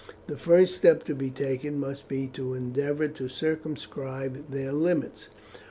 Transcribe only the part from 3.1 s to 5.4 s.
circumscribe their limits.